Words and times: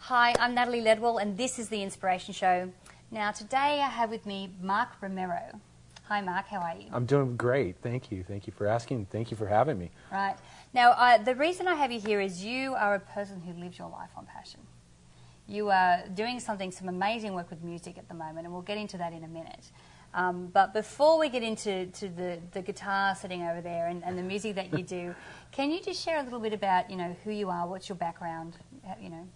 Hi, 0.00 0.34
I'm 0.38 0.54
Natalie 0.54 0.82
Ledwell, 0.82 1.22
and 1.22 1.38
this 1.38 1.58
is 1.58 1.68
The 1.70 1.82
Inspiration 1.82 2.34
Show. 2.34 2.70
Now, 3.10 3.30
today 3.30 3.80
I 3.80 3.88
have 3.88 4.10
with 4.10 4.26
me 4.26 4.50
Mark 4.60 4.90
Romero. 5.00 5.60
Hi, 6.12 6.20
Mark, 6.20 6.46
how 6.48 6.58
are 6.58 6.76
you? 6.76 6.88
I'm 6.92 7.06
doing 7.06 7.38
great. 7.38 7.76
Thank 7.80 8.12
you. 8.12 8.22
Thank 8.22 8.46
you 8.46 8.52
for 8.52 8.66
asking. 8.66 9.06
Thank 9.06 9.30
you 9.30 9.36
for 9.38 9.46
having 9.46 9.78
me. 9.78 9.90
Right. 10.12 10.36
Now, 10.74 10.90
uh, 10.90 11.16
the 11.16 11.34
reason 11.34 11.66
I 11.66 11.74
have 11.74 11.90
you 11.90 11.98
here 11.98 12.20
is 12.20 12.44
you 12.44 12.74
are 12.74 12.96
a 12.96 13.00
person 13.00 13.40
who 13.40 13.58
lives 13.58 13.78
your 13.78 13.88
life 13.88 14.10
on 14.14 14.26
passion. 14.26 14.60
You 15.48 15.70
are 15.70 16.02
doing 16.12 16.38
something, 16.38 16.70
some 16.70 16.90
amazing 16.90 17.32
work 17.32 17.48
with 17.48 17.64
music 17.64 17.96
at 17.96 18.08
the 18.08 18.14
moment, 18.14 18.40
and 18.44 18.52
we'll 18.52 18.60
get 18.60 18.76
into 18.76 18.98
that 18.98 19.14
in 19.14 19.24
a 19.24 19.26
minute. 19.26 19.70
Um, 20.12 20.48
but 20.48 20.74
before 20.74 21.18
we 21.18 21.30
get 21.30 21.42
into 21.42 21.86
to 21.86 22.10
the, 22.10 22.38
the 22.50 22.60
guitar 22.60 23.14
sitting 23.14 23.44
over 23.44 23.62
there 23.62 23.86
and, 23.86 24.04
and 24.04 24.18
the 24.18 24.22
music 24.22 24.54
that 24.56 24.76
you 24.78 24.84
do, 24.98 25.14
can 25.50 25.70
you 25.70 25.80
just 25.80 26.04
share 26.04 26.20
a 26.20 26.22
little 26.22 26.40
bit 26.40 26.52
about 26.52 26.90
you 26.90 26.96
know 26.96 27.16
who 27.24 27.30
you 27.30 27.48
are, 27.48 27.66
what's 27.66 27.88
your 27.88 27.96
background, 27.96 28.58
you 29.00 29.08
know, 29.08 29.26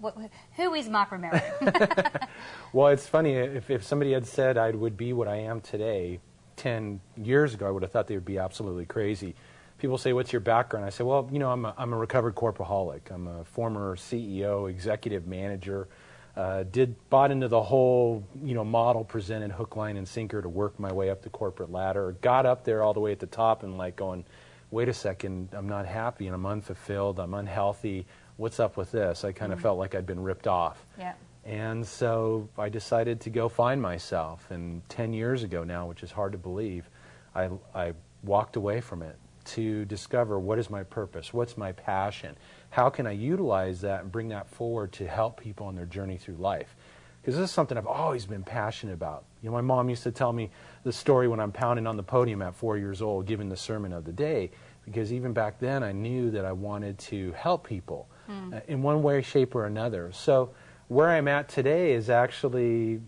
what, 0.00 0.16
who 0.56 0.74
is 0.74 0.88
Mark 0.88 1.12
Romero? 1.12 1.40
well, 2.72 2.88
it's 2.88 3.06
funny 3.06 3.34
if, 3.34 3.70
if 3.70 3.84
somebody 3.84 4.12
had 4.12 4.26
said 4.26 4.56
I 4.56 4.70
would 4.70 4.96
be 4.96 5.12
what 5.12 5.28
I 5.28 5.36
am 5.36 5.60
today, 5.60 6.20
ten 6.56 7.00
years 7.16 7.54
ago, 7.54 7.66
I 7.66 7.70
would 7.70 7.82
have 7.82 7.92
thought 7.92 8.06
they 8.06 8.14
would 8.14 8.24
be 8.24 8.38
absolutely 8.38 8.86
crazy. 8.86 9.34
People 9.78 9.98
say, 9.98 10.12
"What's 10.12 10.32
your 10.32 10.40
background?" 10.40 10.84
I 10.86 10.90
say, 10.90 11.04
"Well, 11.04 11.28
you 11.32 11.38
know, 11.38 11.50
I'm 11.50 11.64
a, 11.64 11.74
I'm 11.78 11.92
a 11.92 11.96
recovered 11.96 12.34
corporaholic. 12.34 13.10
I'm 13.10 13.28
a 13.28 13.44
former 13.44 13.96
CEO, 13.96 14.68
executive 14.68 15.26
manager." 15.26 15.88
Uh, 16.36 16.62
did 16.70 16.94
bought 17.10 17.32
into 17.32 17.48
the 17.48 17.60
whole 17.60 18.22
you 18.44 18.54
know 18.54 18.64
model 18.64 19.02
presented 19.02 19.50
hook 19.50 19.74
line 19.74 19.96
and 19.96 20.06
sinker 20.06 20.40
to 20.40 20.48
work 20.48 20.78
my 20.78 20.92
way 20.92 21.10
up 21.10 21.20
the 21.20 21.28
corporate 21.30 21.72
ladder 21.72 22.14
got 22.20 22.46
up 22.46 22.62
there 22.62 22.80
all 22.80 22.94
the 22.94 23.00
way 23.00 23.10
at 23.10 23.18
the 23.18 23.26
top 23.26 23.64
and 23.64 23.76
like 23.76 23.96
going 23.96 24.24
wait 24.70 24.88
a 24.88 24.94
second 24.94 25.48
i'm 25.52 25.68
not 25.68 25.84
happy 25.84 26.26
and 26.26 26.36
i'm 26.36 26.46
unfulfilled 26.46 27.18
i'm 27.18 27.34
unhealthy 27.34 28.06
what's 28.38 28.58
up 28.58 28.76
with 28.76 28.90
this 28.90 29.24
i 29.24 29.30
kind 29.30 29.52
of 29.52 29.58
mm. 29.58 29.62
felt 29.62 29.78
like 29.78 29.94
i'd 29.94 30.06
been 30.06 30.22
ripped 30.22 30.48
off 30.48 30.84
yeah. 30.98 31.12
and 31.44 31.86
so 31.86 32.48
i 32.56 32.68
decided 32.68 33.20
to 33.20 33.28
go 33.28 33.48
find 33.48 33.80
myself 33.80 34.50
and 34.50 34.88
10 34.88 35.12
years 35.12 35.42
ago 35.42 35.62
now 35.62 35.86
which 35.86 36.02
is 36.02 36.10
hard 36.10 36.32
to 36.32 36.38
believe 36.38 36.88
i, 37.34 37.50
I 37.74 37.92
walked 38.22 38.56
away 38.56 38.80
from 38.80 39.02
it 39.02 39.16
to 39.44 39.84
discover 39.84 40.38
what 40.38 40.58
is 40.58 40.70
my 40.70 40.82
purpose 40.82 41.34
what's 41.34 41.58
my 41.58 41.72
passion 41.72 42.34
how 42.70 42.90
can 42.90 43.06
I 43.06 43.12
utilize 43.12 43.80
that 43.80 44.02
and 44.02 44.12
bring 44.12 44.28
that 44.28 44.48
forward 44.48 44.92
to 44.92 45.06
help 45.06 45.40
people 45.40 45.66
on 45.66 45.74
their 45.74 45.86
journey 45.86 46.16
through 46.16 46.36
life? 46.36 46.76
Because 47.20 47.36
this 47.36 47.48
is 47.48 47.54
something 47.54 47.76
I've 47.76 47.86
always 47.86 48.26
been 48.26 48.42
passionate 48.42 48.92
about. 48.92 49.24
You 49.42 49.50
know, 49.50 49.54
my 49.54 49.60
mom 49.60 49.88
used 49.88 50.02
to 50.04 50.12
tell 50.12 50.32
me 50.32 50.50
the 50.84 50.92
story 50.92 51.28
when 51.28 51.40
I'm 51.40 51.52
pounding 51.52 51.86
on 51.86 51.96
the 51.96 52.02
podium 52.02 52.42
at 52.42 52.54
four 52.54 52.76
years 52.76 53.02
old, 53.02 53.26
giving 53.26 53.48
the 53.48 53.56
sermon 53.56 53.92
of 53.92 54.04
the 54.04 54.12
day, 54.12 54.50
because 54.84 55.12
even 55.12 55.32
back 55.32 55.58
then 55.58 55.82
I 55.82 55.92
knew 55.92 56.30
that 56.30 56.44
I 56.44 56.52
wanted 56.52 56.98
to 56.98 57.32
help 57.32 57.66
people 57.66 58.08
mm. 58.28 58.54
uh, 58.54 58.60
in 58.68 58.82
one 58.82 59.02
way, 59.02 59.22
shape, 59.22 59.54
or 59.54 59.66
another. 59.66 60.10
So 60.12 60.50
where 60.88 61.08
I'm 61.08 61.28
at 61.28 61.48
today 61.48 61.92
is 61.92 62.10
actually, 62.10 63.00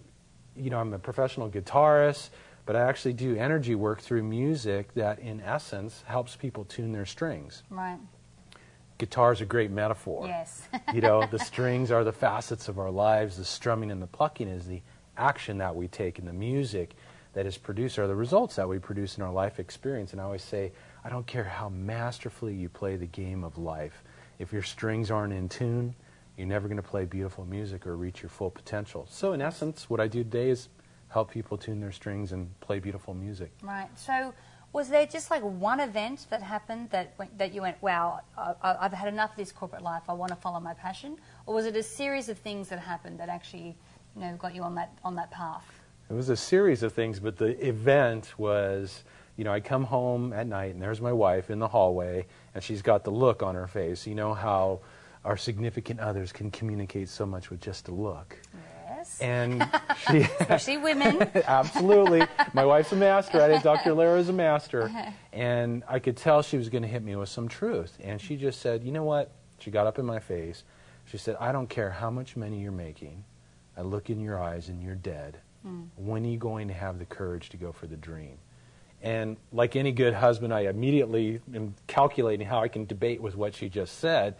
you 0.56 0.70
know, 0.70 0.78
I'm 0.78 0.92
a 0.92 0.98
professional 0.98 1.50
guitarist, 1.50 2.30
but 2.66 2.76
I 2.76 2.82
actually 2.82 3.14
do 3.14 3.36
energy 3.36 3.74
work 3.74 4.00
through 4.00 4.22
music 4.22 4.94
that, 4.94 5.18
in 5.18 5.40
essence, 5.40 6.04
helps 6.06 6.36
people 6.36 6.64
tune 6.64 6.92
their 6.92 7.06
strings. 7.06 7.62
Right 7.70 7.98
Guitar 9.00 9.32
is 9.32 9.40
a 9.40 9.46
great 9.46 9.70
metaphor. 9.70 10.26
Yes. 10.26 10.68
you 10.94 11.00
know, 11.00 11.26
the 11.30 11.38
strings 11.38 11.90
are 11.90 12.04
the 12.04 12.12
facets 12.12 12.68
of 12.68 12.78
our 12.78 12.90
lives. 12.90 13.38
The 13.38 13.46
strumming 13.46 13.90
and 13.90 14.00
the 14.00 14.06
plucking 14.06 14.46
is 14.46 14.66
the 14.66 14.82
action 15.16 15.56
that 15.56 15.74
we 15.74 15.88
take, 15.88 16.18
and 16.18 16.28
the 16.28 16.34
music 16.34 16.94
that 17.32 17.46
is 17.46 17.56
produced 17.56 17.98
are 17.98 18.06
the 18.06 18.14
results 18.14 18.56
that 18.56 18.68
we 18.68 18.78
produce 18.78 19.16
in 19.16 19.22
our 19.22 19.32
life 19.32 19.58
experience. 19.58 20.12
And 20.12 20.20
I 20.20 20.24
always 20.24 20.42
say, 20.42 20.72
I 21.02 21.08
don't 21.08 21.26
care 21.26 21.44
how 21.44 21.70
masterfully 21.70 22.54
you 22.54 22.68
play 22.68 22.96
the 22.96 23.06
game 23.06 23.42
of 23.42 23.56
life. 23.56 24.04
If 24.40 24.54
your 24.54 24.62
strings 24.62 25.10
aren't 25.10 25.34
in 25.34 25.50
tune, 25.50 25.94
you're 26.38 26.46
never 26.46 26.66
going 26.66 26.78
to 26.78 26.82
play 26.82 27.04
beautiful 27.04 27.44
music 27.44 27.86
or 27.86 27.94
reach 27.94 28.22
your 28.22 28.30
full 28.30 28.50
potential. 28.50 29.06
So, 29.10 29.34
in 29.34 29.42
essence, 29.42 29.90
what 29.90 30.00
I 30.00 30.08
do 30.08 30.24
today 30.24 30.48
is 30.48 30.70
help 31.08 31.30
people 31.30 31.58
tune 31.58 31.78
their 31.78 31.92
strings 31.92 32.32
and 32.32 32.58
play 32.60 32.78
beautiful 32.78 33.12
music. 33.12 33.52
Right. 33.62 33.90
So, 33.96 34.32
was 34.72 34.88
there 34.88 35.04
just 35.04 35.30
like 35.30 35.42
one 35.42 35.78
event 35.78 36.26
that 36.30 36.42
happened 36.42 36.88
that 36.88 37.12
that 37.36 37.52
you 37.52 37.60
went, 37.60 37.82
wow, 37.82 38.20
I, 38.38 38.54
I've 38.80 38.94
had 38.94 39.08
enough 39.08 39.32
of 39.32 39.36
this 39.36 39.52
corporate 39.52 39.82
life. 39.82 40.04
I 40.08 40.14
want 40.14 40.30
to 40.30 40.36
follow 40.36 40.58
my 40.58 40.72
passion, 40.72 41.18
or 41.44 41.54
was 41.54 41.66
it 41.66 41.76
a 41.76 41.82
series 41.82 42.30
of 42.30 42.38
things 42.38 42.70
that 42.70 42.78
happened 42.78 43.20
that 43.20 43.28
actually, 43.28 43.76
you 44.16 44.22
know, 44.22 44.36
got 44.36 44.54
you 44.54 44.62
on 44.62 44.74
that 44.76 44.98
on 45.04 45.16
that 45.16 45.30
path? 45.30 45.66
It 46.08 46.14
was 46.14 46.30
a 46.30 46.36
series 46.36 46.82
of 46.82 46.94
things, 46.94 47.20
but 47.20 47.36
the 47.36 47.62
event 47.64 48.38
was, 48.38 49.04
you 49.40 49.44
know, 49.44 49.54
I 49.54 49.60
come 49.60 49.84
home 49.84 50.34
at 50.34 50.46
night 50.46 50.74
and 50.74 50.82
there's 50.82 51.00
my 51.00 51.14
wife 51.14 51.48
in 51.48 51.60
the 51.60 51.66
hallway, 51.66 52.26
and 52.54 52.62
she's 52.62 52.82
got 52.82 53.04
the 53.04 53.10
look 53.10 53.42
on 53.42 53.54
her 53.54 53.66
face. 53.66 54.06
You 54.06 54.14
know 54.14 54.34
how 54.34 54.80
our 55.24 55.38
significant 55.38 55.98
others 55.98 56.30
can 56.30 56.50
communicate 56.50 57.08
so 57.08 57.24
much 57.24 57.48
with 57.48 57.58
just 57.62 57.88
a 57.88 57.90
look. 57.90 58.38
Yes. 58.86 59.18
And 59.18 59.66
she, 60.10 60.18
especially 60.40 60.76
women. 60.76 61.26
absolutely. 61.46 62.22
My 62.52 62.66
wife's 62.66 62.92
a 62.92 62.96
master 62.96 63.40
at 63.40 63.50
it. 63.50 63.62
Dr. 63.62 63.94
Lara 63.94 64.20
is 64.20 64.28
a 64.28 64.34
master. 64.34 64.92
And 65.32 65.84
I 65.88 66.00
could 66.00 66.18
tell 66.18 66.42
she 66.42 66.58
was 66.58 66.68
going 66.68 66.82
to 66.82 66.88
hit 66.88 67.02
me 67.02 67.16
with 67.16 67.30
some 67.30 67.48
truth. 67.48 67.96
And 68.04 68.20
she 68.20 68.36
just 68.36 68.60
said, 68.60 68.84
you 68.84 68.92
know 68.92 69.04
what? 69.04 69.30
She 69.58 69.70
got 69.70 69.86
up 69.86 69.98
in 69.98 70.04
my 70.04 70.18
face. 70.18 70.64
She 71.06 71.16
said, 71.16 71.38
I 71.40 71.50
don't 71.50 71.70
care 71.70 71.88
how 71.88 72.10
much 72.10 72.36
money 72.36 72.60
you're 72.60 72.72
making. 72.72 73.24
I 73.74 73.80
look 73.80 74.10
in 74.10 74.20
your 74.20 74.38
eyes 74.38 74.68
and 74.68 74.82
you're 74.82 74.96
dead. 74.96 75.38
Mm. 75.66 75.86
When 75.96 76.26
are 76.26 76.28
you 76.28 76.36
going 76.36 76.68
to 76.68 76.74
have 76.74 76.98
the 76.98 77.06
courage 77.06 77.48
to 77.48 77.56
go 77.56 77.72
for 77.72 77.86
the 77.86 77.96
dream? 77.96 78.36
And 79.02 79.36
like 79.52 79.76
any 79.76 79.92
good 79.92 80.14
husband, 80.14 80.52
I 80.52 80.60
immediately 80.60 81.40
am 81.54 81.74
calculating 81.86 82.46
how 82.46 82.60
I 82.60 82.68
can 82.68 82.84
debate 82.84 83.22
with 83.22 83.36
what 83.36 83.54
she 83.54 83.68
just 83.68 83.98
said 83.98 84.36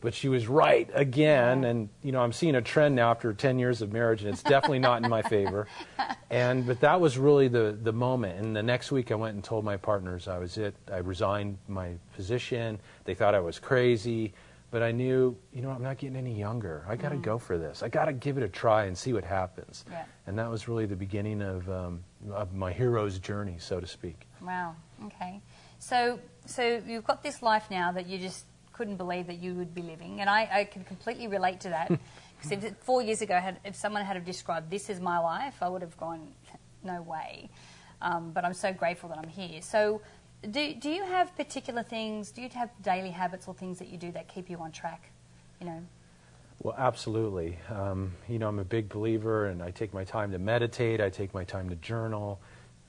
but 0.00 0.14
she 0.14 0.28
was 0.28 0.46
right 0.46 0.88
again. 0.94 1.64
And 1.64 1.88
you 2.02 2.12
know, 2.12 2.20
I'm 2.20 2.32
seeing 2.32 2.54
a 2.54 2.62
trend 2.62 2.94
now 2.94 3.10
after 3.10 3.32
10 3.32 3.58
years 3.58 3.82
of 3.82 3.92
marriage, 3.92 4.22
and 4.22 4.32
it's 4.32 4.42
definitely 4.42 4.78
not 4.78 5.02
in 5.02 5.10
my 5.10 5.22
favor. 5.22 5.66
And 6.32 6.64
but 6.64 6.78
that 6.78 7.00
was 7.00 7.18
really 7.18 7.48
the 7.48 7.76
the 7.82 7.92
moment. 7.92 8.38
And 8.38 8.54
the 8.54 8.62
next 8.62 8.92
week, 8.92 9.10
I 9.10 9.16
went 9.16 9.34
and 9.34 9.42
told 9.42 9.64
my 9.64 9.76
partners 9.76 10.28
I 10.28 10.38
was 10.38 10.58
it. 10.58 10.76
I 10.88 10.98
resigned 10.98 11.58
my 11.66 11.94
position. 12.14 12.78
They 13.04 13.14
thought 13.14 13.34
I 13.34 13.40
was 13.40 13.58
crazy, 13.58 14.32
but 14.70 14.82
I 14.82 14.92
knew, 14.92 15.36
you 15.52 15.62
know, 15.62 15.70
I'm 15.70 15.82
not 15.82 15.98
getting 15.98 16.16
any 16.16 16.38
younger. 16.38 16.84
I 16.88 16.96
got 16.96 17.10
to 17.10 17.16
mm. 17.16 17.22
go 17.22 17.38
for 17.38 17.58
this. 17.58 17.82
I 17.82 17.88
got 17.88 18.04
to 18.04 18.12
give 18.12 18.36
it 18.36 18.44
a 18.44 18.48
try 18.48 18.84
and 18.84 18.96
see 18.96 19.12
what 19.12 19.24
happens. 19.24 19.84
Yeah. 19.90 20.04
And 20.26 20.38
that 20.38 20.48
was 20.48 20.68
really 20.68 20.86
the 20.86 20.96
beginning 20.96 21.42
of 21.42 21.68
um, 21.68 22.04
of 22.32 22.54
my 22.54 22.72
hero's 22.72 23.18
journey, 23.18 23.56
so 23.58 23.80
to 23.80 23.86
speak. 23.86 24.26
Wow. 24.40 24.76
Okay. 25.06 25.40
So 25.78 26.20
so 26.46 26.82
you've 26.86 27.04
got 27.04 27.22
this 27.22 27.42
life 27.42 27.64
now 27.70 27.92
that 27.92 28.06
you 28.06 28.18
just 28.18 28.46
couldn't 28.72 28.96
believe 28.96 29.26
that 29.26 29.38
you 29.38 29.54
would 29.54 29.74
be 29.74 29.82
living. 29.82 30.20
And 30.20 30.30
I, 30.30 30.48
I 30.50 30.64
can 30.64 30.84
completely 30.84 31.28
relate 31.28 31.60
to 31.60 31.70
that. 31.70 31.92
Because 32.42 32.72
four 32.80 33.02
years 33.02 33.20
ago, 33.20 33.38
had, 33.38 33.58
if 33.66 33.76
someone 33.76 34.02
had 34.02 34.16
have 34.16 34.24
described 34.24 34.70
this 34.70 34.88
as 34.88 34.98
my 34.98 35.18
life, 35.18 35.56
I 35.60 35.68
would 35.68 35.82
have 35.82 35.94
gone, 35.98 36.28
no 36.82 37.02
way. 37.02 37.50
Um, 38.00 38.30
but 38.32 38.46
I'm 38.46 38.54
so 38.54 38.72
grateful 38.72 39.10
that 39.10 39.18
I'm 39.18 39.28
here. 39.28 39.60
So, 39.60 40.00
do, 40.48 40.74
do 40.74 40.90
you 40.90 41.04
have 41.04 41.36
particular 41.36 41.82
things, 41.82 42.30
do 42.30 42.42
you 42.42 42.48
have 42.50 42.70
daily 42.82 43.10
habits 43.10 43.48
or 43.48 43.54
things 43.54 43.78
that 43.78 43.88
you 43.88 43.98
do 43.98 44.12
that 44.12 44.28
keep 44.28 44.48
you 44.48 44.58
on 44.58 44.72
track? 44.72 45.10
You 45.60 45.66
know? 45.66 45.82
Well, 46.62 46.74
absolutely. 46.76 47.58
Um, 47.68 48.12
you 48.28 48.38
know, 48.38 48.48
I'm 48.48 48.58
a 48.58 48.64
big 48.64 48.88
believer, 48.88 49.46
and 49.46 49.62
I 49.62 49.70
take 49.70 49.94
my 49.94 50.04
time 50.04 50.30
to 50.32 50.38
meditate. 50.38 51.00
I 51.00 51.08
take 51.08 51.32
my 51.32 51.44
time 51.44 51.70
to 51.70 51.76
journal. 51.76 52.40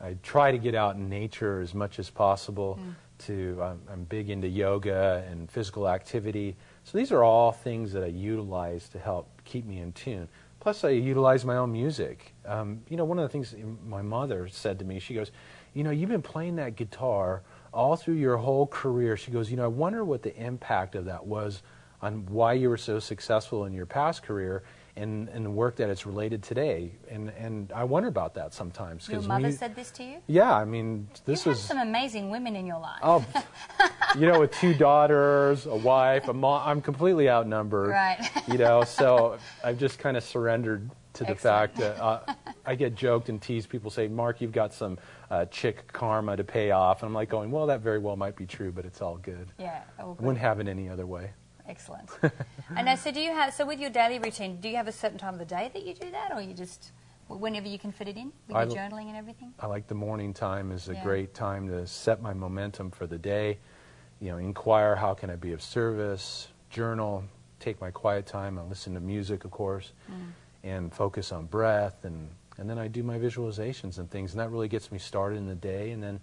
I 0.01 0.17
try 0.23 0.51
to 0.51 0.57
get 0.57 0.75
out 0.75 0.95
in 0.95 1.09
nature 1.09 1.61
as 1.61 1.73
much 1.73 1.99
as 1.99 2.09
possible. 2.09 2.79
Mm 2.81 2.95
to, 3.25 3.61
um, 3.61 3.81
I'm 3.91 4.03
big 4.05 4.29
into 4.29 4.47
yoga 4.47 5.25
and 5.29 5.49
physical 5.49 5.87
activity. 5.87 6.55
So 6.83 6.97
these 6.97 7.11
are 7.11 7.23
all 7.23 7.51
things 7.51 7.93
that 7.93 8.03
I 8.03 8.07
utilize 8.07 8.89
to 8.89 8.99
help 8.99 9.27
keep 9.45 9.65
me 9.65 9.79
in 9.79 9.91
tune. 9.93 10.27
Plus, 10.59 10.83
I 10.83 10.89
utilize 10.89 11.43
my 11.43 11.57
own 11.57 11.71
music. 11.71 12.33
Um, 12.45 12.81
you 12.87 12.97
know, 12.97 13.05
one 13.05 13.17
of 13.17 13.23
the 13.23 13.29
things 13.29 13.55
my 13.87 14.01
mother 14.01 14.47
said 14.47 14.79
to 14.79 14.85
me, 14.85 14.99
she 14.99 15.13
goes, 15.13 15.31
You 15.73 15.83
know, 15.83 15.91
you've 15.91 16.09
been 16.09 16.21
playing 16.21 16.57
that 16.57 16.75
guitar 16.75 17.43
all 17.73 17.95
through 17.95 18.15
your 18.15 18.37
whole 18.37 18.67
career. 18.67 19.15
She 19.17 19.31
goes, 19.31 19.49
You 19.49 19.57
know, 19.57 19.65
I 19.65 19.67
wonder 19.67 20.03
what 20.03 20.23
the 20.23 20.35
impact 20.35 20.95
of 20.95 21.05
that 21.05 21.25
was 21.25 21.61
on 22.01 22.25
why 22.25 22.53
you 22.53 22.69
were 22.69 22.77
so 22.77 22.99
successful 22.99 23.65
in 23.65 23.73
your 23.73 23.85
past 23.85 24.23
career 24.23 24.63
and, 24.95 25.29
and 25.29 25.45
the 25.45 25.49
work 25.49 25.77
that 25.77 25.89
it's 25.89 26.05
related 26.05 26.43
today. 26.43 26.91
And, 27.09 27.29
and 27.29 27.71
I 27.71 27.83
wonder 27.83 28.09
about 28.09 28.33
that 28.33 28.53
sometimes. 28.53 29.07
Your 29.07 29.21
mother 29.21 29.49
you- 29.49 29.53
said 29.53 29.75
this 29.75 29.91
to 29.91 30.03
you? 30.03 30.17
Yeah, 30.27 30.53
I 30.53 30.65
mean, 30.65 31.07
this 31.25 31.45
you 31.45 31.51
have 31.51 31.59
some 31.59 31.77
amazing 31.77 32.29
women 32.29 32.55
in 32.55 32.65
your 32.65 32.79
life. 32.79 32.99
Oh, 33.01 33.25
you 34.17 34.27
know, 34.27 34.39
with 34.39 34.51
two 34.51 34.73
daughters, 34.73 35.65
a 35.65 35.75
wife, 35.75 36.27
a 36.27 36.33
mom, 36.33 36.63
I'm 36.65 36.81
completely 36.81 37.29
outnumbered. 37.29 37.89
Right. 37.89 38.29
You 38.47 38.57
know, 38.57 38.83
so 38.83 39.37
I've 39.63 39.79
just 39.79 39.99
kind 39.99 40.17
of 40.17 40.23
surrendered 40.23 40.89
to 41.13 41.23
the 41.23 41.31
Excellent. 41.31 41.75
fact 41.75 41.77
that 41.77 42.01
uh, 42.01 42.33
I 42.65 42.75
get 42.75 42.95
joked 42.95 43.29
and 43.29 43.41
teased. 43.41 43.69
People 43.69 43.89
say, 43.91 44.07
"Mark, 44.07 44.41
you've 44.41 44.51
got 44.51 44.73
some 44.73 44.97
uh, 45.29 45.45
chick 45.45 45.91
karma 45.91 46.37
to 46.37 46.43
pay 46.43 46.71
off," 46.71 47.01
and 47.01 47.07
I'm 47.09 47.13
like 47.13 47.29
going, 47.29 47.51
"Well, 47.51 47.65
that 47.67 47.81
very 47.81 47.99
well 47.99 48.15
might 48.15 48.35
be 48.35 48.45
true, 48.45 48.71
but 48.71 48.85
it's 48.85 49.01
all 49.01 49.17
good. 49.17 49.51
Yeah, 49.59 49.81
all 49.99 50.11
I 50.11 50.15
good. 50.15 50.25
wouldn't 50.25 50.41
have 50.41 50.59
it 50.59 50.67
any 50.67 50.89
other 50.89 51.05
way." 51.05 51.31
Excellent. 51.67 52.09
and 52.75 52.85
now, 52.85 52.95
so 52.95 53.11
do 53.11 53.21
you 53.21 53.31
have, 53.31 53.53
so 53.53 53.65
with 53.65 53.79
your 53.79 53.89
daily 53.91 54.19
routine, 54.19 54.59
do 54.59 54.67
you 54.67 54.75
have 54.75 54.87
a 54.87 54.91
certain 54.91 55.17
time 55.17 55.33
of 55.33 55.39
the 55.39 55.45
day 55.45 55.69
that 55.73 55.85
you 55.85 55.93
do 55.93 56.09
that, 56.11 56.31
or 56.33 56.41
you 56.41 56.53
just, 56.53 56.91
whenever 57.27 57.67
you 57.67 57.77
can 57.79 57.91
fit 57.91 58.07
it 58.09 58.17
in 58.17 58.31
with 58.47 58.57
I 58.57 58.63
your 58.63 58.75
journaling 58.75 59.07
and 59.07 59.15
everything? 59.15 59.53
I 59.59 59.67
like 59.67 59.87
the 59.87 59.95
morning 59.95 60.33
time 60.33 60.71
is 60.71 60.89
a 60.89 60.93
Yeah. 60.95 61.03
great 61.03 61.33
time 61.33 61.67
to 61.69 61.85
set 61.87 62.21
my 62.21 62.33
momentum 62.33 62.89
for 62.91 63.05
the 63.07 63.17
day. 63.17 63.59
You 64.19 64.31
know, 64.31 64.37
inquire 64.37 64.95
how 64.95 65.13
can 65.13 65.29
I 65.29 65.35
be 65.35 65.53
of 65.53 65.61
service, 65.61 66.47
journal, 66.69 67.23
take 67.59 67.79
my 67.79 67.91
quiet 67.91 68.25
time, 68.25 68.57
and 68.57 68.67
listen 68.67 68.93
to 68.95 68.99
music, 68.99 69.45
of 69.45 69.51
course, 69.51 69.93
Mm. 70.11 70.31
And 70.63 70.93
focus 70.93 71.31
on 71.31 71.45
breath, 71.45 72.05
and 72.05 72.29
and 72.57 72.69
then 72.69 72.77
I 72.77 72.87
do 72.87 73.03
my 73.03 73.17
visualizations 73.17 73.97
and 73.97 74.09
things, 74.09 74.31
and 74.31 74.39
that 74.39 74.49
really 74.51 74.67
gets 74.67 74.91
me 74.91 74.99
started 74.99 75.37
in 75.37 75.47
the 75.47 75.55
day. 75.55 75.91
And 75.91 76.01
then 76.03 76.19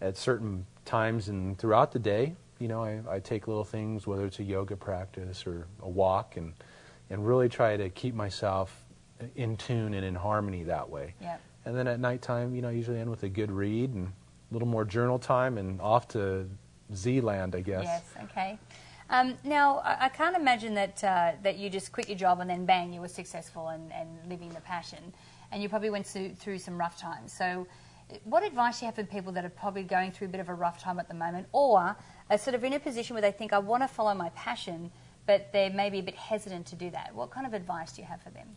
at 0.00 0.16
certain 0.16 0.66
times 0.84 1.28
and 1.28 1.58
throughout 1.58 1.92
the 1.92 1.98
day, 1.98 2.34
you 2.58 2.68
know, 2.68 2.82
I, 2.82 3.00
I 3.08 3.20
take 3.20 3.48
little 3.48 3.64
things, 3.64 4.06
whether 4.06 4.26
it's 4.26 4.38
a 4.38 4.44
yoga 4.44 4.76
practice 4.76 5.46
or 5.46 5.66
a 5.82 5.88
walk, 5.88 6.36
and 6.36 6.52
and 7.08 7.26
really 7.26 7.48
try 7.48 7.76
to 7.76 7.88
keep 7.90 8.14
myself 8.14 8.84
in 9.36 9.56
tune 9.56 9.94
and 9.94 10.04
in 10.04 10.14
harmony 10.14 10.64
that 10.64 10.88
way. 10.88 11.14
Yeah. 11.20 11.36
And 11.64 11.76
then 11.76 11.86
at 11.86 12.00
nighttime, 12.00 12.54
you 12.54 12.62
know, 12.62 12.68
I 12.68 12.72
usually 12.72 12.98
end 12.98 13.10
with 13.10 13.22
a 13.22 13.28
good 13.28 13.50
read 13.50 13.92
and 13.92 14.06
a 14.06 14.54
little 14.54 14.68
more 14.68 14.84
journal 14.84 15.18
time 15.18 15.58
and 15.58 15.80
off 15.80 16.08
to 16.08 16.48
Z-land, 16.94 17.54
I 17.54 17.60
guess. 17.60 17.84
Yes, 17.84 18.02
okay. 18.24 18.58
Um, 19.10 19.36
now, 19.42 19.78
I, 19.78 20.06
I 20.06 20.08
can't 20.08 20.36
imagine 20.36 20.74
that, 20.74 21.02
uh, 21.02 21.32
that 21.42 21.58
you 21.58 21.68
just 21.68 21.90
quit 21.90 22.08
your 22.08 22.16
job 22.16 22.38
and 22.38 22.48
then 22.48 22.64
bang, 22.64 22.92
you 22.92 23.00
were 23.00 23.08
successful 23.08 23.68
and, 23.68 23.92
and 23.92 24.08
living 24.28 24.50
the 24.50 24.60
passion. 24.60 25.12
And 25.50 25.60
you 25.60 25.68
probably 25.68 25.90
went 25.90 26.06
through, 26.06 26.34
through 26.36 26.58
some 26.58 26.78
rough 26.78 26.96
times. 26.96 27.32
So, 27.32 27.66
what 28.24 28.44
advice 28.44 28.80
do 28.80 28.86
you 28.86 28.86
have 28.86 28.94
for 28.96 29.04
people 29.04 29.32
that 29.32 29.44
are 29.44 29.50
probably 29.50 29.84
going 29.84 30.10
through 30.10 30.28
a 30.28 30.30
bit 30.30 30.40
of 30.40 30.48
a 30.48 30.54
rough 30.54 30.80
time 30.80 30.98
at 30.98 31.08
the 31.08 31.14
moment 31.14 31.46
or 31.52 31.96
are 32.28 32.38
sort 32.38 32.54
of 32.54 32.64
in 32.64 32.72
a 32.72 32.80
position 32.80 33.14
where 33.14 33.20
they 33.20 33.30
think, 33.30 33.52
I 33.52 33.58
want 33.58 33.82
to 33.84 33.88
follow 33.88 34.14
my 34.14 34.30
passion, 34.30 34.90
but 35.26 35.52
they're 35.52 35.70
maybe 35.70 36.00
a 36.00 36.02
bit 36.02 36.16
hesitant 36.16 36.66
to 36.68 36.76
do 36.76 36.90
that? 36.90 37.14
What 37.14 37.30
kind 37.30 37.46
of 37.46 37.54
advice 37.54 37.92
do 37.92 38.02
you 38.02 38.08
have 38.08 38.20
for 38.20 38.30
them? 38.30 38.48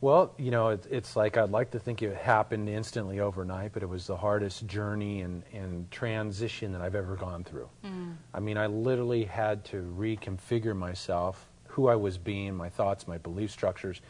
Well, 0.00 0.32
you 0.38 0.52
know, 0.52 0.68
it, 0.68 0.86
it's 0.90 1.16
like 1.16 1.36
I'd 1.36 1.50
like 1.50 1.72
to 1.72 1.80
think 1.80 2.02
it 2.02 2.16
happened 2.16 2.68
instantly 2.68 3.18
overnight, 3.18 3.72
but 3.72 3.82
it 3.82 3.88
was 3.88 4.06
the 4.06 4.16
hardest 4.16 4.66
journey 4.66 5.22
and, 5.22 5.42
and 5.52 5.90
transition 5.90 6.72
that 6.72 6.80
I've 6.80 6.94
ever 6.94 7.16
gone 7.16 7.42
through. 7.42 7.68
Mm. 7.84 8.14
I 8.32 8.38
mean, 8.38 8.56
I 8.56 8.66
literally 8.66 9.24
had 9.24 9.64
to 9.66 9.76
reconfigure 9.98 10.76
myself, 10.76 11.48
who 11.66 11.88
I 11.88 11.96
was 11.96 12.16
being, 12.16 12.54
my 12.54 12.68
thoughts, 12.68 13.08
my 13.08 13.18
belief 13.18 13.50
structures, 13.50 14.00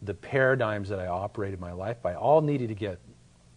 the 0.00 0.14
paradigms 0.14 0.88
that 0.90 1.00
I 1.00 1.06
operated 1.08 1.58
my 1.58 1.72
life 1.72 2.00
by, 2.00 2.14
all 2.14 2.40
needed 2.40 2.68
to 2.68 2.74
get 2.74 3.00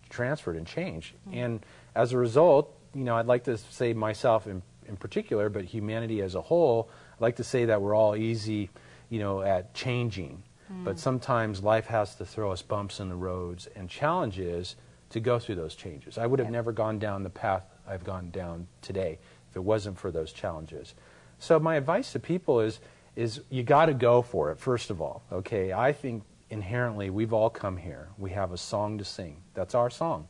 transferred 0.10 0.56
and 0.56 0.66
changed. 0.66 1.14
Mm. 1.30 1.36
And 1.36 1.66
as 1.94 2.14
a 2.14 2.18
result, 2.18 2.74
you 2.96 3.04
know, 3.04 3.16
I'd 3.16 3.28
like 3.28 3.44
to 3.44 3.58
say 3.60 3.94
myself 3.94 4.48
in, 4.48 4.64
in 4.88 4.98
particular, 4.98 5.50
but 5.50 5.66
humanity 5.66 6.22
as 6.22 6.34
a 6.34 6.42
whole, 6.42 6.90
I'd 7.14 7.22
like 7.22 7.36
to 7.36 7.44
say 7.44 7.66
that 7.66 7.80
we're 7.80 7.96
all 7.96 8.16
easy, 8.16 8.72
you 9.10 9.20
know, 9.20 9.42
at 9.42 9.76
changing. 9.76 10.42
But 10.70 10.98
sometimes 10.98 11.62
life 11.62 11.88
has 11.88 12.16
to 12.16 12.26
throw 12.26 12.52
us 12.52 12.62
bumps 12.62 13.00
in 13.00 13.10
the 13.10 13.16
roads 13.16 13.68
and 13.76 13.90
challenges 13.90 14.76
to 15.12 15.20
go 15.20 15.38
through 15.38 15.56
those 15.56 15.76
changes. 15.76 16.18
I 16.18 16.26
would 16.26 16.40
have 16.40 16.48
Yeah. 16.48 16.54
never 16.54 16.72
gone 16.72 16.98
down 17.00 17.24
the 17.24 17.30
path 17.30 17.64
I've 17.88 18.04
gone 18.04 18.32
down 18.32 18.68
today 18.82 19.20
if 19.50 19.56
it 19.56 19.64
wasn't 19.64 20.00
for 20.00 20.10
those 20.10 20.34
challenges. 20.34 20.96
So 21.38 21.60
my 21.60 21.76
advice 21.76 22.12
to 22.14 22.20
people 22.20 22.60
is 22.60 22.80
is 23.16 23.42
you 23.50 23.64
got 23.64 23.86
to 23.86 23.94
go 23.94 24.22
for 24.22 24.52
it 24.52 24.58
first 24.58 24.90
of 24.90 25.02
all. 25.02 25.24
Okay, 25.32 25.72
I 25.72 25.94
think 25.94 26.24
inherently 26.50 27.10
we've 27.10 27.32
all 27.32 27.50
come 27.50 27.78
here. 27.78 28.10
We 28.18 28.32
have 28.32 28.52
a 28.52 28.58
song 28.58 28.98
to 28.98 29.06
sing. 29.06 29.42
That's 29.54 29.74
our 29.74 29.90
song. 29.90 30.28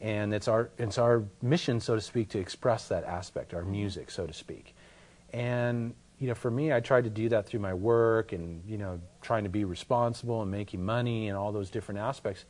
And 0.00 0.32
it's 0.34 0.46
our 0.46 0.70
it's 0.78 0.98
our 0.98 1.24
mission 1.42 1.80
so 1.80 1.94
to 1.94 2.00
speak 2.00 2.28
to 2.30 2.38
express 2.38 2.86
that 2.88 3.04
aspect, 3.04 3.54
our 3.54 3.64
music 3.64 4.10
so 4.10 4.26
to 4.26 4.32
speak. 4.32 4.74
And 5.32 5.94
you 6.18 6.28
know, 6.28 6.34
for 6.34 6.50
me, 6.50 6.72
I 6.72 6.80
tried 6.80 7.04
to 7.04 7.10
do 7.10 7.28
that 7.30 7.46
through 7.46 7.60
my 7.60 7.74
work 7.74 8.32
and 8.32 8.62
you 8.66 8.78
know, 8.78 9.00
trying 9.20 9.44
to 9.44 9.50
be 9.50 9.64
responsible 9.64 10.42
and 10.42 10.50
making 10.50 10.84
money 10.84 11.28
and 11.28 11.36
all 11.36 11.52
those 11.52 11.70
different 11.70 12.00
aspects. 12.00 12.44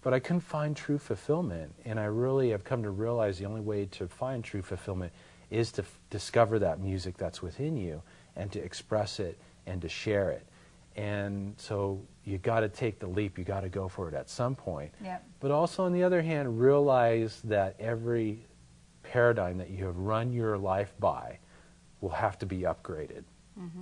But 0.00 0.14
I 0.14 0.20
couldn't 0.20 0.40
find 0.40 0.76
true 0.76 0.98
fulfillment, 0.98 1.74
and 1.84 1.98
I 1.98 2.04
really 2.04 2.50
have 2.50 2.62
come 2.62 2.84
to 2.84 2.90
realize 2.90 3.38
the 3.38 3.46
only 3.46 3.60
way 3.60 3.86
to 3.86 4.06
find 4.06 4.44
true 4.44 4.62
fulfillment 4.62 5.12
is 5.50 5.72
to 5.72 5.82
f- 5.82 5.98
discover 6.10 6.60
that 6.60 6.78
music 6.78 7.16
that's 7.16 7.42
within 7.42 7.76
you 7.76 8.00
and 8.36 8.52
to 8.52 8.60
express 8.60 9.18
it 9.18 9.38
and 9.66 9.82
to 9.82 9.88
share 9.88 10.30
it. 10.30 10.46
And 10.94 11.54
so 11.56 12.00
you 12.24 12.38
got 12.38 12.60
to 12.60 12.68
take 12.68 13.00
the 13.00 13.06
leap. 13.06 13.38
You 13.38 13.44
got 13.44 13.60
to 13.60 13.68
go 13.68 13.88
for 13.88 14.08
it 14.08 14.14
at 14.14 14.28
some 14.28 14.54
point. 14.54 14.92
Yep. 15.02 15.24
But 15.40 15.50
also, 15.50 15.84
on 15.84 15.92
the 15.92 16.02
other 16.02 16.22
hand, 16.22 16.60
realize 16.60 17.40
that 17.44 17.76
every 17.80 18.46
paradigm 19.02 19.58
that 19.58 19.70
you 19.70 19.84
have 19.86 19.96
run 19.96 20.32
your 20.32 20.58
life 20.58 20.92
by 20.98 21.38
will 22.00 22.10
have 22.10 22.38
to 22.38 22.46
be 22.46 22.58
upgraded. 22.60 23.24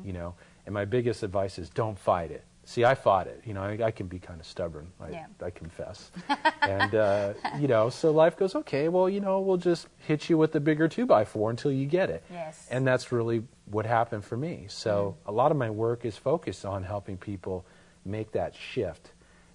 You 0.04 0.14
know, 0.14 0.34
and 0.64 0.72
my 0.72 0.86
biggest 0.86 1.22
advice 1.22 1.58
is 1.58 1.68
don't 1.68 1.98
fight 1.98 2.30
it. 2.30 2.44
See, 2.64 2.84
I 2.84 2.94
fought 2.94 3.26
it. 3.26 3.42
You 3.44 3.52
know, 3.52 3.62
I, 3.62 3.78
I 3.84 3.90
can 3.90 4.06
be 4.06 4.18
kind 4.18 4.40
of 4.40 4.46
stubborn. 4.46 4.90
I, 4.98 5.10
Yeah. 5.10 5.26
I 5.42 5.50
confess. 5.50 6.10
and 6.62 6.94
uh, 6.94 7.34
you 7.60 7.68
know, 7.68 7.90
so 7.90 8.10
life 8.10 8.38
goes 8.38 8.54
okay. 8.54 8.88
Well, 8.88 9.08
you 9.08 9.20
know, 9.20 9.38
we'll 9.40 9.58
just 9.58 9.86
hit 9.98 10.30
you 10.30 10.38
with 10.38 10.52
the 10.52 10.60
bigger 10.60 10.88
two 10.88 11.04
by 11.04 11.26
four 11.26 11.50
until 11.50 11.70
you 11.70 11.84
get 11.84 12.08
it. 12.08 12.24
Yes. 12.32 12.66
And 12.70 12.86
that's 12.86 13.12
really 13.12 13.44
what 13.66 13.84
happened 13.84 14.24
for 14.24 14.38
me. 14.38 14.64
So 14.68 15.16
a 15.26 15.32
lot 15.32 15.50
of 15.50 15.58
my 15.58 15.68
work 15.68 16.06
is 16.06 16.16
focused 16.16 16.64
on 16.64 16.82
helping 16.82 17.18
people 17.18 17.66
make 18.06 18.32
that 18.32 18.54
shift 18.54 19.10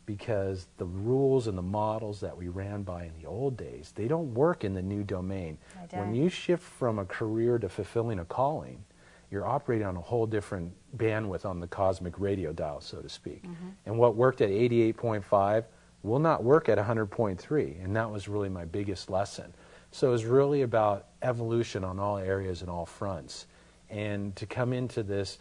because 0.05 0.67
the 0.77 0.85
rules 0.85 1.47
and 1.47 1.57
the 1.57 1.61
models 1.61 2.19
that 2.21 2.35
we 2.35 2.47
ran 2.47 2.83
by 2.83 3.03
in 3.05 3.11
the 3.21 3.27
old 3.27 3.57
days, 3.57 3.93
they 3.95 4.07
don't 4.07 4.33
work 4.33 4.63
in 4.63 4.73
the 4.73 4.81
new 4.81 5.03
domain. 5.03 5.57
When 5.99 6.15
you 6.15 6.29
shift 6.29 6.63
from 6.63 6.99
a 6.99 7.05
career 7.05 7.57
to 7.59 7.69
fulfilling 7.69 8.19
a 8.19 8.25
calling, 8.25 8.83
you're 9.29 9.45
operating 9.45 9.87
on 9.87 9.95
a 9.95 10.01
whole 10.01 10.25
different 10.25 10.73
bandwidth 10.97 11.45
on 11.45 11.59
the 11.59 11.67
cosmic 11.67 12.19
radio 12.19 12.51
dial, 12.51 12.81
so 12.81 12.99
to 13.01 13.07
speak. 13.09 13.43
Mhm. 13.43 13.73
And 13.85 13.97
what 13.97 14.15
worked 14.15 14.41
at 14.41 14.49
88.5 14.49 15.65
will 16.03 16.19
not 16.19 16.43
work 16.43 16.67
at 16.67 16.77
100.3, 16.77 17.77
and 17.81 17.95
that 17.95 18.11
was 18.11 18.27
really 18.27 18.49
my 18.49 18.65
biggest 18.65 19.09
lesson. 19.09 19.53
So 19.91 20.09
it 20.09 20.11
was 20.11 20.25
really 20.25 20.61
about 20.63 21.05
evolution 21.21 21.83
on 21.83 21.99
all 21.99 22.17
areas 22.17 22.61
and 22.61 22.69
all 22.69 22.85
fronts, 22.85 23.45
and 23.89 24.35
to 24.35 24.45
come 24.45 24.73
into 24.73 25.03
this 25.03 25.37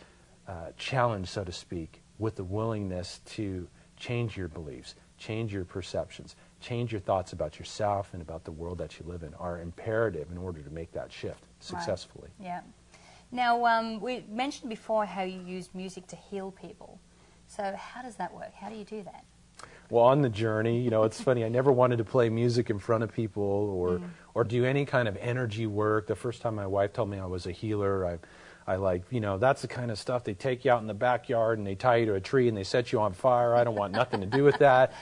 uh, 0.46 0.72
challenge, 0.76 1.28
so 1.28 1.44
to 1.44 1.52
speak, 1.52 2.02
with 2.18 2.34
the 2.36 2.44
willingness 2.44 3.20
to 3.24 3.68
change 4.00 4.36
your 4.36 4.48
beliefs, 4.48 4.96
change 5.18 5.52
your 5.52 5.64
perceptions, 5.64 6.34
change 6.60 6.90
your 6.90 7.00
thoughts 7.00 7.32
about 7.32 7.58
yourself 7.58 8.12
and 8.14 8.22
about 8.22 8.42
the 8.44 8.50
world 8.50 8.78
that 8.78 8.98
you 8.98 9.06
live 9.06 9.22
in 9.22 9.34
are 9.34 9.60
imperative 9.60 10.28
in 10.32 10.38
order 10.38 10.60
to 10.62 10.70
make 10.70 10.90
that 10.92 11.12
shift 11.12 11.44
successfully. 11.60 12.30
Yeah. 12.42 12.62
Now, 13.30 13.64
um, 13.66 14.00
we 14.00 14.24
mentioned 14.28 14.70
before 14.70 15.04
how 15.06 15.22
you 15.22 15.40
use 15.40 15.68
music 15.74 16.08
to 16.08 16.16
heal 16.16 16.50
people. 16.50 16.98
So, 17.46 17.74
how 17.76 18.02
does 18.02 18.16
that 18.16 18.34
work? 18.34 18.52
How 18.54 18.68
do 18.68 18.76
you 18.76 18.84
do 18.84 19.02
that? 19.04 19.24
Well, 19.90 20.04
on 20.04 20.22
the 20.22 20.28
journey, 20.28 20.80
you 20.80 20.90
know, 20.90 21.04
it's 21.04 21.20
funny. 21.28 21.44
I 21.44 21.48
never 21.48 21.70
wanted 21.70 21.98
to 21.98 22.04
play 22.04 22.28
music 22.28 22.70
in 22.70 22.78
front 22.78 23.04
of 23.04 23.12
people 23.12 23.42
or 23.42 23.98
Mm. 23.98 24.10
or 24.34 24.44
do 24.44 24.64
any 24.64 24.84
kind 24.84 25.06
of 25.08 25.16
energy 25.18 25.66
work. 25.66 26.06
The 26.06 26.14
first 26.16 26.40
time 26.42 26.54
my 26.54 26.66
wife 26.66 26.92
told 26.92 27.10
me 27.10 27.18
I 27.18 27.26
was 27.26 27.46
a 27.46 27.52
healer, 27.52 28.06
I 28.06 28.18
I 28.70 28.76
like, 28.76 29.02
you 29.10 29.18
know, 29.18 29.36
that's 29.36 29.62
the 29.62 29.68
kind 29.68 29.90
of 29.90 29.98
stuff 29.98 30.22
they 30.22 30.34
take 30.34 30.64
you 30.64 30.70
out 30.70 30.80
in 30.80 30.86
the 30.86 30.94
backyard 30.94 31.58
and 31.58 31.66
they 31.66 31.74
tie 31.74 31.96
you 31.96 32.06
to 32.06 32.14
a 32.14 32.20
tree 32.20 32.46
and 32.46 32.56
they 32.56 32.62
set 32.62 32.92
you 32.92 33.00
on 33.00 33.12
fire. 33.12 33.52
I 33.56 33.64
don't 33.64 33.74
want 33.74 33.92
nothing 33.92 34.20
to 34.20 34.26
do 34.26 34.44
with 34.44 34.58
that. 34.58 34.92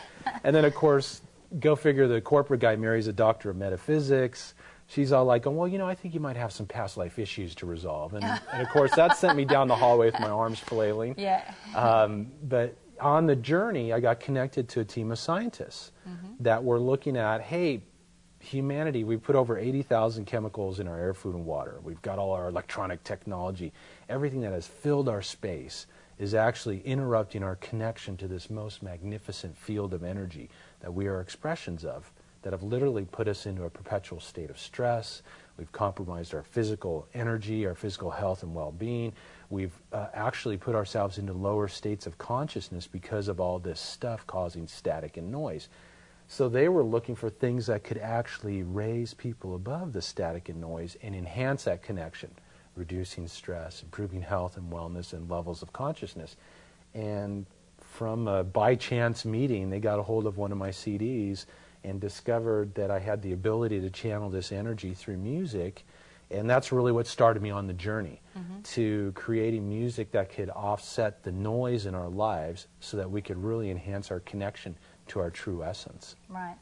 And 0.42 0.56
then 0.56 0.64
of 0.64 0.74
course, 0.74 1.20
go 1.60 1.76
figure 1.76 2.08
the 2.08 2.22
corporate 2.22 2.60
guy 2.60 2.76
marries 2.76 3.08
a 3.08 3.12
doctor 3.12 3.50
of 3.50 3.56
metaphysics. 3.56 4.54
She's 4.86 5.12
all 5.12 5.26
like, 5.26 5.46
oh, 5.46 5.50
well, 5.50 5.68
you 5.68 5.76
know, 5.76 5.86
I 5.86 5.94
think 5.94 6.14
you 6.14 6.20
might 6.20 6.36
have 6.36 6.50
some 6.50 6.64
past 6.64 6.96
life 6.96 7.18
issues 7.18 7.54
to 7.56 7.66
resolve. 7.66 8.14
And, 8.14 8.24
and 8.52 8.62
of 8.62 8.70
course, 8.70 8.94
that 8.94 9.18
sent 9.18 9.36
me 9.36 9.44
down 9.44 9.68
the 9.68 9.76
hallway 9.76 10.06
with 10.06 10.18
my 10.18 10.30
arms 10.30 10.58
flailing. 10.58 11.14
Yeah. 11.18 11.42
Um, 11.74 12.28
but 12.42 12.74
on 12.98 13.26
the 13.26 13.36
journey, 13.36 13.92
I 13.92 14.00
got 14.00 14.18
connected 14.18 14.66
to 14.70 14.80
a 14.80 14.84
team 14.84 15.12
of 15.12 15.18
scientists 15.18 15.92
that 16.40 16.64
were 16.64 16.80
looking 16.80 17.18
at, 17.18 17.42
hey, 17.42 17.82
humanity, 18.40 19.04
we 19.04 19.16
put 19.16 19.36
over 19.36 19.58
80,000 19.58 20.24
chemicals 20.24 20.80
in 20.80 20.88
our 20.88 20.98
air, 20.98 21.14
food, 21.14 21.34
and 21.34 21.44
water. 21.44 21.80
We've 21.82 22.02
got 22.02 22.18
all 22.18 22.32
our 22.32 22.48
electronic 22.48 23.02
technology. 23.04 23.72
Everything 24.08 24.40
that 24.42 24.52
has 24.52 24.66
filled 24.66 25.08
our 25.08 25.22
space 25.22 25.86
is 26.18 26.34
actually 26.34 26.80
interrupting 26.80 27.42
our 27.42 27.56
connection 27.56 28.16
to 28.16 28.28
this 28.28 28.50
most 28.50 28.82
magnificent 28.82 29.56
field 29.56 29.94
of 29.94 30.02
energy 30.02 30.50
that 30.80 30.92
we 30.92 31.06
are 31.06 31.20
expressions 31.20 31.84
of, 31.84 32.10
that 32.42 32.52
have 32.52 32.62
literally 32.62 33.04
put 33.04 33.28
us 33.28 33.46
into 33.46 33.64
a 33.64 33.70
perpetual 33.70 34.20
state 34.20 34.50
of 34.50 34.58
stress, 34.58 35.22
We've 35.58 35.72
compromised 35.72 36.34
our 36.34 36.44
physical 36.44 37.08
energy, 37.12 37.66
our 37.66 37.74
physical 37.74 38.10
health 38.10 38.44
and 38.44 38.54
well 38.54 38.70
being. 38.70 39.12
We've 39.50 39.74
uh, 39.92 40.06
actually 40.14 40.56
put 40.56 40.76
ourselves 40.76 41.18
into 41.18 41.32
lower 41.32 41.66
states 41.66 42.06
of 42.06 42.16
consciousness 42.16 42.86
because 42.86 43.26
of 43.26 43.40
all 43.40 43.58
this 43.58 43.80
stuff 43.80 44.24
causing 44.26 44.68
static 44.68 45.16
and 45.16 45.32
noise. 45.32 45.68
So 46.28 46.48
they 46.48 46.68
were 46.68 46.84
looking 46.84 47.14
for 47.16 47.30
things 47.30 47.66
that 47.66 47.84
could 47.84 47.98
actually 47.98 48.62
raise 48.62 49.14
people 49.14 49.54
above 49.54 49.94
the 49.94 50.02
static 50.02 50.48
and 50.50 50.60
noise 50.60 50.96
and 51.02 51.14
enhance 51.14 51.64
that 51.64 51.82
connection, 51.82 52.30
reducing 52.76 53.26
stress, 53.28 53.82
improving 53.82 54.20
health 54.20 54.58
and 54.58 54.70
wellness 54.70 55.14
and 55.14 55.30
levels 55.30 55.62
of 55.62 55.72
consciousness. 55.72 56.36
And 56.94 57.46
from 57.80 58.28
a 58.28 58.44
by 58.44 58.74
chance 58.74 59.24
meeting, 59.24 59.70
they 59.70 59.80
got 59.80 59.98
a 59.98 60.02
hold 60.02 60.26
of 60.26 60.36
one 60.36 60.52
of 60.52 60.58
my 60.58 60.68
CDs 60.68 61.46
and 61.82 61.98
discovered 61.98 62.74
that 62.74 62.90
I 62.90 62.98
had 62.98 63.22
the 63.22 63.32
ability 63.32 63.80
to 63.80 63.88
channel 63.90 64.28
this 64.28 64.52
energy 64.52 64.92
through 64.92 65.16
music. 65.16 65.84
And 66.30 66.48
that's 66.50 66.72
really 66.72 66.92
what 66.92 67.06
started 67.06 67.42
me 67.42 67.50
on 67.50 67.66
the 67.66 67.72
journey 67.72 68.20
Mm-hmm. 68.38 68.60
to 68.62 69.10
creating 69.16 69.68
music 69.68 70.12
that 70.12 70.30
could 70.32 70.48
offset 70.50 71.24
the 71.24 71.32
noise 71.32 71.86
in 71.86 71.96
our 71.96 72.08
lives 72.08 72.68
so 72.78 72.96
that 72.98 73.10
we 73.10 73.20
could 73.20 73.36
really 73.36 73.68
enhance 73.68 74.12
our 74.12 74.20
connection 74.20 74.76
to 75.08 75.20
our 75.20 75.30
true 75.30 75.62
essence. 75.64 76.16
Right. 76.28 76.56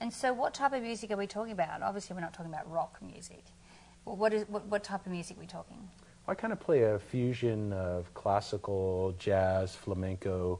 And 0.00 0.12
so, 0.12 0.32
what 0.32 0.54
type 0.54 0.72
of 0.72 0.82
music 0.82 1.10
are 1.12 1.16
we 1.16 1.26
talking 1.26 1.52
about? 1.52 1.82
Obviously, 1.82 2.14
we're 2.14 2.20
not 2.22 2.34
talking 2.34 2.52
about 2.52 2.70
rock 2.70 2.98
music. 3.00 3.44
What 4.04 4.32
is 4.34 4.44
what, 4.48 4.66
what 4.66 4.84
type 4.84 5.06
of 5.06 5.12
music 5.12 5.36
are 5.36 5.40
we 5.40 5.46
talking? 5.46 5.88
I 6.26 6.34
kind 6.34 6.52
of 6.52 6.60
play 6.60 6.82
a 6.82 6.98
fusion 6.98 7.72
of 7.72 8.12
classical, 8.14 9.14
jazz, 9.18 9.74
flamenco, 9.74 10.58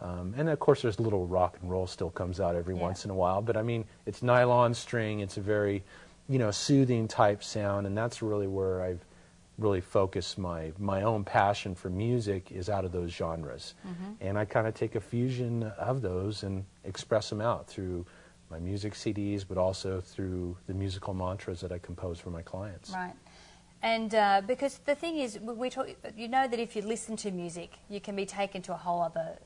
um, 0.00 0.34
and 0.36 0.48
of 0.48 0.58
course 0.58 0.82
there's 0.82 0.98
a 0.98 1.02
little 1.02 1.26
rock 1.26 1.58
and 1.60 1.70
roll 1.70 1.86
still 1.86 2.10
comes 2.10 2.40
out 2.40 2.56
every 2.56 2.74
Yeah. 2.74 2.82
once 2.82 3.04
in 3.04 3.10
a 3.10 3.14
while. 3.14 3.40
But 3.42 3.56
I 3.56 3.62
mean, 3.62 3.84
it's 4.06 4.22
nylon 4.22 4.74
string. 4.74 5.20
It's 5.20 5.36
a 5.36 5.40
very, 5.42 5.84
you 6.28 6.38
know, 6.38 6.50
soothing 6.50 7.08
type 7.08 7.44
sound, 7.44 7.86
and 7.86 7.96
that's 7.96 8.20
really 8.22 8.46
where 8.46 8.82
I've 8.82 9.04
really 9.62 9.80
focus 9.80 10.36
my 10.36 10.72
my 10.78 11.02
own 11.02 11.24
passion 11.24 11.74
for 11.74 11.90
music 11.90 12.50
is 12.50 12.68
out 12.68 12.84
of 12.84 12.92
those 12.92 13.10
genres, 13.10 13.74
and 14.20 14.38
I 14.38 14.44
kind 14.44 14.66
of 14.66 14.74
take 14.74 14.94
a 14.94 15.00
fusion 15.00 15.64
of 15.78 16.02
those 16.02 16.42
and 16.42 16.64
express 16.84 17.30
them 17.30 17.40
out 17.40 17.66
through 17.66 18.04
my 18.50 18.58
music 18.58 18.92
CDs, 18.92 19.44
but 19.48 19.56
also 19.56 20.00
through 20.00 20.56
the 20.66 20.74
musical 20.74 21.14
mantras 21.14 21.60
that 21.60 21.72
I 21.72 21.78
compose 21.78 22.20
for 22.20 22.30
my 22.30 22.42
clients. 22.42 22.90
Right. 22.90 23.14
And 23.82 24.14
uh, 24.14 24.42
because 24.46 24.78
the 24.78 24.94
thing 24.94 25.18
is, 25.18 25.40
we 25.40 25.54
we 25.54 25.70
talk, 25.70 25.88
you 26.16 26.28
know 26.28 26.46
that 26.46 26.60
if 26.60 26.76
you 26.76 26.82
listen 26.82 27.16
to 27.16 27.30
music, 27.30 27.70
you 27.88 28.00
can 28.00 28.14
be 28.14 28.26
taken 28.26 28.62
to 28.62 28.72
a 28.72 28.76
whole 28.76 29.02
other, 29.02 29.38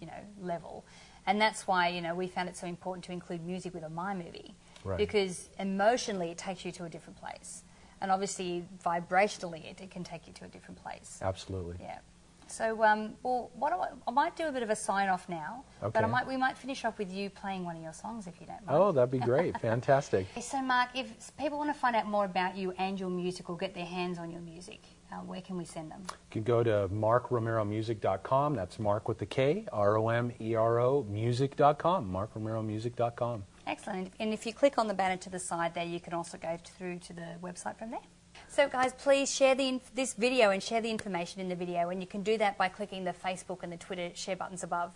you 0.00 0.06
know, 0.06 0.20
level. 0.40 0.86
And 1.26 1.40
that's 1.40 1.66
why, 1.66 1.88
you 1.88 2.00
know, 2.00 2.14
we 2.14 2.26
found 2.26 2.48
it 2.48 2.56
so 2.56 2.66
important 2.66 3.04
to 3.04 3.12
include 3.12 3.44
music 3.44 3.74
with 3.74 3.82
a 3.82 3.88
Mind 3.88 4.18
Movie. 4.24 4.54
Right. 4.84 4.98
Because 4.98 5.48
emotionally, 5.58 6.30
it 6.30 6.38
takes 6.38 6.64
you 6.64 6.72
to 6.72 6.84
a 6.84 6.88
different 6.88 7.18
place. 7.18 7.64
And 8.04 8.12
obviously, 8.12 8.66
vibrationally, 8.84 9.64
it, 9.64 9.80
it 9.80 9.90
can 9.90 10.04
take 10.04 10.26
you 10.26 10.34
to 10.34 10.44
a 10.44 10.48
different 10.48 10.82
place. 10.82 11.20
Absolutely. 11.22 11.76
Yeah. 11.80 12.00
So, 12.48 12.84
um, 12.84 13.14
well, 13.22 13.50
what 13.54 13.72
I, 13.72 13.88
I 14.06 14.10
might 14.10 14.36
do 14.36 14.46
a 14.46 14.52
bit 14.52 14.62
of 14.62 14.68
a 14.68 14.76
sign 14.76 15.08
off 15.08 15.26
now, 15.26 15.64
but 15.80 16.04
I 16.04 16.06
might, 16.06 16.26
we 16.26 16.36
might 16.36 16.58
finish 16.58 16.84
off 16.84 16.98
with 16.98 17.10
you 17.10 17.30
playing 17.30 17.64
one 17.64 17.76
of 17.76 17.82
your 17.82 17.94
songs 17.94 18.26
if 18.26 18.38
you 18.42 18.46
don't 18.46 18.64
mind. 18.66 18.78
Oh, 18.78 18.92
that'd 18.92 19.10
be 19.10 19.20
great. 19.20 19.58
Fantastic. 19.62 20.26
So, 20.38 20.60
Mark, 20.60 20.90
if 20.94 21.34
people 21.38 21.56
want 21.56 21.72
to 21.72 21.80
find 21.80 21.96
out 21.96 22.06
more 22.06 22.26
about 22.26 22.58
you 22.58 22.74
and 22.76 23.00
your 23.00 23.08
music 23.08 23.48
or 23.48 23.56
get 23.56 23.74
their 23.74 23.86
hands 23.86 24.18
on 24.18 24.30
your 24.30 24.42
music, 24.42 24.80
uh, 25.10 25.16
where 25.20 25.40
can 25.40 25.56
we 25.56 25.64
send 25.64 25.90
them? 25.90 26.02
You 26.10 26.16
can 26.30 26.42
go 26.42 26.62
to 26.62 26.90
markromeromusic.com. 26.92 28.54
That's 28.54 28.78
Mark 28.78 29.08
with 29.08 29.16
the 29.16 29.26
K, 29.26 29.64
R 29.72 29.96
O 29.96 30.10
M 30.10 30.30
E 30.38 30.54
R 30.54 30.78
O 30.78 31.06
music.com, 31.08 32.12
markromeromusic.com. 32.12 33.44
Excellent. 33.66 34.12
And 34.20 34.32
if 34.32 34.44
you 34.46 34.52
click 34.52 34.78
on 34.78 34.88
the 34.88 34.94
banner 34.94 35.16
to 35.16 35.30
the 35.30 35.38
side 35.38 35.74
there, 35.74 35.84
you 35.84 36.00
can 36.00 36.12
also 36.12 36.36
go 36.36 36.58
through 36.64 36.98
to 37.00 37.12
the 37.12 37.26
website 37.42 37.78
from 37.78 37.90
there. 37.90 38.00
So, 38.48 38.68
guys, 38.68 38.92
please 38.92 39.32
share 39.32 39.54
the 39.54 39.80
this 39.94 40.14
video 40.14 40.50
and 40.50 40.62
share 40.62 40.80
the 40.80 40.90
information 40.90 41.40
in 41.40 41.48
the 41.48 41.54
video. 41.54 41.88
And 41.88 42.00
you 42.00 42.06
can 42.06 42.22
do 42.22 42.36
that 42.38 42.58
by 42.58 42.68
clicking 42.68 43.04
the 43.04 43.12
Facebook 43.12 43.62
and 43.62 43.72
the 43.72 43.76
Twitter 43.76 44.10
share 44.14 44.36
buttons 44.36 44.62
above. 44.62 44.92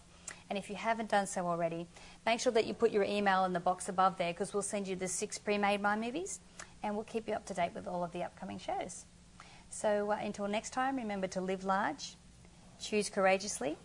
And 0.51 0.59
if 0.59 0.71
you 0.71 0.77
haven't 0.77 1.11
done 1.11 1.27
so 1.27 1.47
already, 1.47 1.87
make 2.27 2.41
sure 2.41 2.53
that 2.53 2.67
you 2.67 2.75
put 2.75 2.91
your 2.91 3.05
email 3.05 3.45
in 3.45 3.53
the 3.53 3.61
box 3.61 3.89
above 3.89 4.17
there 4.17 4.33
because 4.33 4.53
we'll 4.53 4.63
send 4.63 4.89
you 4.89 4.97
the 4.97 5.09
six 5.09 5.39
pre 5.39 5.59
made 5.59 5.81
Mind 5.81 6.01
Movies 6.01 6.41
and 6.83 6.95
we'll 6.95 7.05
keep 7.05 7.29
you 7.29 7.35
up 7.35 7.45
to 7.47 7.55
date 7.55 7.73
with 7.75 7.87
all 7.87 8.05
of 8.05 8.13
the 8.13 8.23
upcoming 8.23 8.59
shows. 8.59 9.05
So, 9.71 10.11
uh, 10.11 10.19
until 10.23 10.49
next 10.49 10.71
time, 10.71 10.97
remember 10.97 11.27
to 11.29 11.41
live 11.41 11.65
large, 11.65 12.17
choose 12.81 13.11
courageously, 13.11 13.77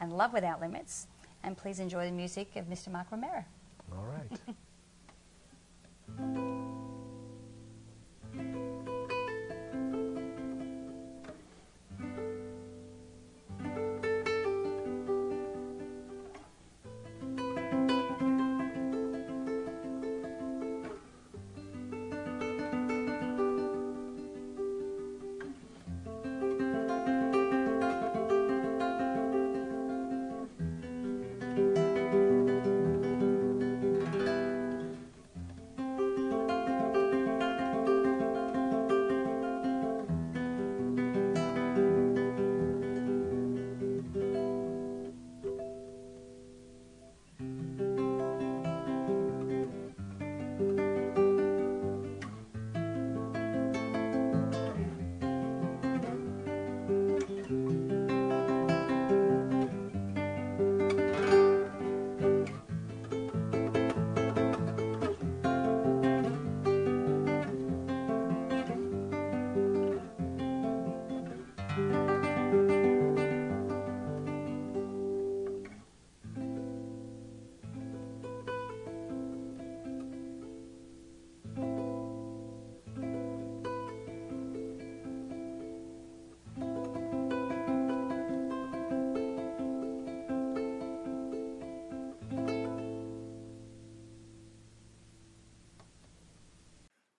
and 0.00 0.16
love 0.16 0.32
without 0.32 0.60
limits. 0.60 1.06
And 1.42 1.56
please 1.56 1.78
enjoy 1.78 2.06
the 2.06 2.12
music 2.12 2.56
of 2.56 2.66
Mr. 2.66 2.90
Mark 2.90 3.08
Romero. 3.10 3.44
All 3.92 4.04
right. 4.04 4.30